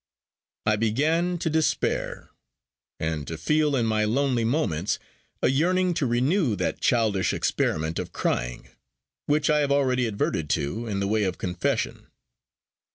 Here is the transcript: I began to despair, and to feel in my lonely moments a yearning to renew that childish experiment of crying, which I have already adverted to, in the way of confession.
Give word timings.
I 0.65 0.77
began 0.77 1.37
to 1.37 1.47
despair, 1.51 2.31
and 2.99 3.27
to 3.27 3.37
feel 3.37 3.75
in 3.75 3.85
my 3.85 4.03
lonely 4.03 4.43
moments 4.43 4.97
a 5.43 5.47
yearning 5.49 5.93
to 5.93 6.07
renew 6.07 6.55
that 6.55 6.81
childish 6.81 7.33
experiment 7.33 7.99
of 7.99 8.11
crying, 8.11 8.69
which 9.27 9.47
I 9.47 9.59
have 9.59 9.71
already 9.71 10.07
adverted 10.07 10.49
to, 10.57 10.87
in 10.87 11.01
the 11.01 11.07
way 11.07 11.23
of 11.23 11.37
confession. 11.37 12.07